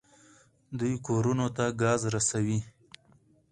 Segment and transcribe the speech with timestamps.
[0.79, 2.59] دوی کورونو ته ګاز رسوي.